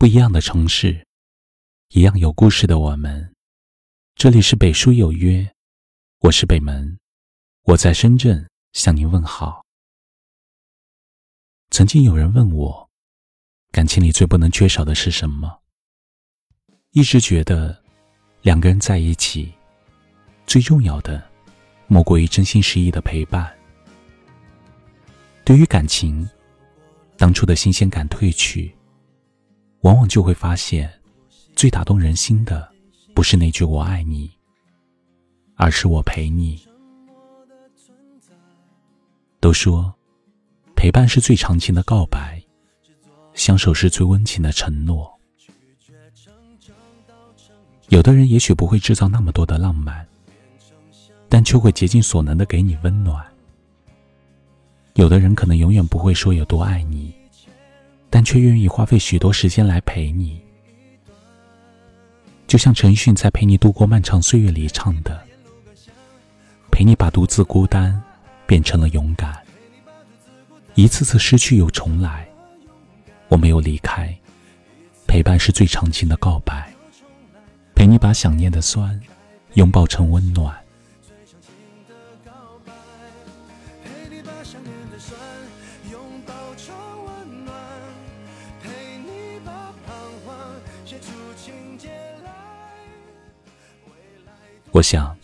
[0.00, 1.06] 不一样的城市，
[1.90, 3.34] 一样有故事的我们。
[4.14, 5.46] 这里是北书有约，
[6.20, 6.98] 我是北门，
[7.64, 9.62] 我在深圳向您问好。
[11.68, 12.88] 曾经有人问我，
[13.72, 15.60] 感情里最不能缺少的是什么？
[16.92, 17.84] 一直觉得，
[18.40, 19.52] 两个人在一起，
[20.46, 21.22] 最重要的
[21.88, 23.54] 莫过于真心实意的陪伴。
[25.44, 26.26] 对于感情，
[27.18, 28.74] 当初的新鲜感褪去。
[29.82, 30.90] 往往就会发现，
[31.56, 32.70] 最打动人心的，
[33.14, 34.30] 不是那句“我爱你”，
[35.56, 36.62] 而是我陪你。
[39.40, 39.94] 都说，
[40.76, 42.42] 陪伴是最长情的告白，
[43.32, 45.10] 相守是最温情的承诺。
[47.88, 50.06] 有的人也许不会制造那么多的浪漫，
[51.28, 53.26] 但却会竭尽所能的给你温暖。
[54.94, 57.14] 有的人可能永远不会说有多爱你。
[58.10, 60.40] 但却愿意花费许多时间来陪你，
[62.48, 65.24] 就像陈奕迅在《陪你度过漫长岁月》里唱的
[66.72, 68.02] ：“陪你把独自孤单
[68.46, 69.40] 变成了勇敢，
[70.74, 72.28] 一次次失去又重来，
[73.28, 74.12] 我没有离开，
[75.06, 76.74] 陪伴是最长情的告白，
[77.76, 79.00] 陪你把想念的酸
[79.54, 80.52] 拥抱成温暖。”
[94.72, 95.16] 我想，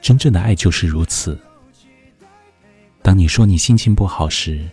[0.00, 1.38] 真正的爱就是如此。
[3.02, 4.66] 当你说你心情不好时，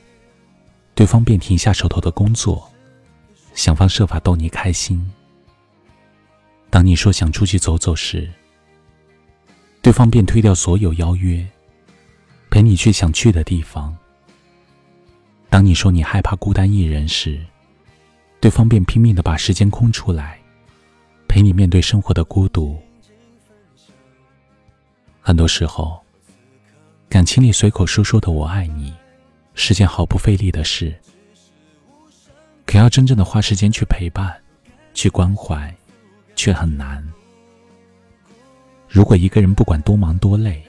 [0.96, 2.72] 对方便停下手头的工作，
[3.54, 4.98] 想方设法逗你开心；
[6.70, 8.32] 当你说想出去走走时，
[9.82, 11.46] 对方便推掉所有邀约，
[12.50, 13.94] 陪你去想去的地方；
[15.50, 17.46] 当你说你害怕孤单一人时，
[18.40, 20.40] 对方便拼命的把时间空出来，
[21.28, 22.82] 陪你面对生活的孤独。
[25.24, 26.04] 很多时候，
[27.08, 28.92] 感情里随口说说的“我爱你”，
[29.54, 30.94] 是件毫不费力的事。
[32.66, 34.36] 可要真正的花时间去陪伴、
[34.96, 35.74] 去关怀，
[36.36, 37.08] 却很难。
[38.90, 40.64] 如果一个人不管多忙多累，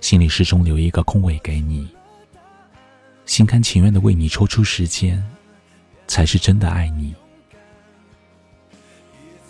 [0.00, 1.88] 心里始终留一个空位给你，
[3.24, 5.22] 心甘情愿的为你抽出时间，
[6.06, 7.08] 才是真的爱你。
[7.08, 7.14] 一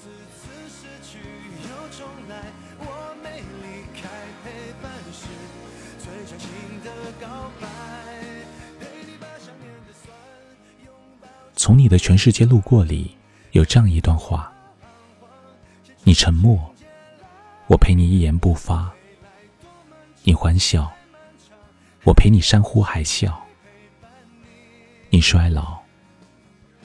[0.00, 1.18] 次次失去
[1.68, 2.42] 又重来，
[2.78, 3.75] 我没离
[11.58, 13.16] 从你的全世界路过里，
[13.50, 14.52] 有这样一段话：
[16.04, 16.56] 你沉默，
[17.66, 18.88] 我陪你一言不发；
[20.22, 20.92] 你欢笑，
[22.04, 23.32] 我陪你山呼海啸；
[25.10, 25.78] 你衰老，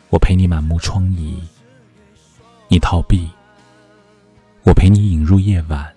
[0.09, 1.39] 我陪你满目疮痍；
[2.67, 3.29] 你逃避，
[4.63, 5.93] 我陪你引入夜晚。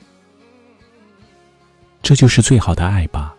[2.04, 3.34] 这就是最好的爱吧。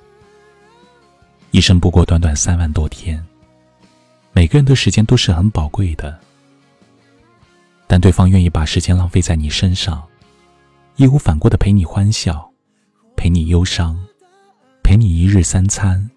[1.51, 3.23] 一生不过短短三万多天。
[4.33, 6.19] 每个人的时间都是很宝贵的，
[7.85, 10.03] 但对方愿意把时间浪费在你身上，
[10.95, 12.51] 义无反顾的陪你欢笑，
[13.15, 13.95] 陪你忧伤，
[14.83, 16.09] 陪你一日三餐，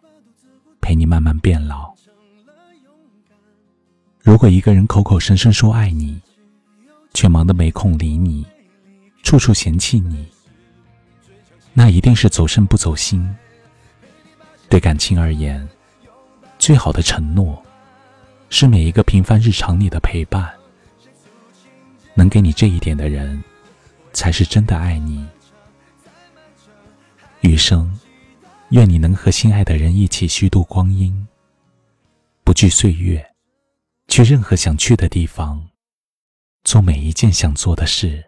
[0.81, 1.93] 陪你慢慢变老。
[4.23, 6.19] 如果一个人口口声声说爱你，
[7.13, 8.45] 却忙得没空理你，
[9.23, 10.27] 处处嫌弃你，
[11.79, 13.33] 那一定是走肾不走心。
[14.69, 15.67] 对感情而言，
[16.59, 17.65] 最好的承诺。
[18.51, 20.53] 是每一个平凡日常里的陪伴，
[22.15, 23.41] 能给你这一点的人，
[24.13, 25.25] 才是真的爱你。
[27.43, 27.97] 余生，
[28.71, 31.29] 愿你能和心爱的人一起虚度光阴，
[32.43, 33.25] 不惧岁月，
[34.09, 35.69] 去任何想去的地方，
[36.65, 38.28] 做每一件想做的事。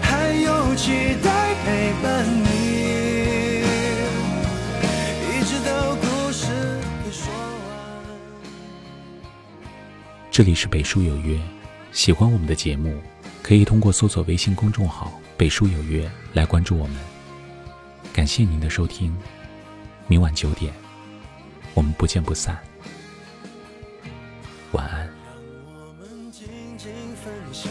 [0.00, 3.62] 还有期待陪伴你，
[5.28, 6.46] 一直到故事
[7.04, 7.66] 给说完。
[10.30, 11.38] 这里是北书有约，
[11.92, 13.00] 喜欢我们的节目，
[13.42, 16.96] 可以通过搜索微信公众号“北书有约”来关注我们。
[18.12, 19.14] 感谢您的收听，
[20.06, 20.72] 明晚九点，
[21.74, 22.58] 我们不见不散。
[24.72, 25.08] 晚安。
[26.00, 26.46] 我们静
[26.78, 26.90] 静
[27.22, 27.70] 分享，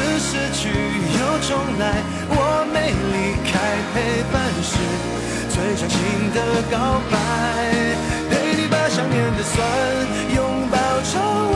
[0.19, 1.49] 失去又重
[1.79, 1.83] 来，
[2.29, 2.35] 我
[2.73, 2.75] 没
[3.11, 3.15] 离
[3.49, 3.51] 开，
[3.93, 3.95] 陪
[4.31, 4.71] 伴是
[5.49, 5.97] 最长情
[6.33, 6.37] 的
[6.69, 6.75] 告
[7.11, 7.13] 白。
[8.29, 9.57] 陪你把想念的酸
[10.35, 11.11] 拥抱成
[11.51, 11.55] 温